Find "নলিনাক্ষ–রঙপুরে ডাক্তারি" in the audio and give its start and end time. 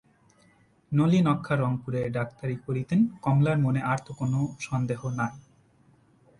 0.91-2.55